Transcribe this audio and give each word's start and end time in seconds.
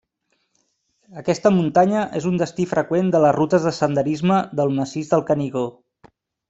Aquesta 1.21 1.51
muntanya 1.57 2.01
és 2.21 2.27
un 2.31 2.41
destí 2.43 2.67
freqüent 2.73 3.13
de 3.17 3.23
les 3.27 3.37
rutes 3.39 3.71
de 3.71 3.77
senderisme 3.83 4.43
del 4.61 4.77
massís 4.81 5.15
del 5.15 5.27
Canigó. 5.33 5.69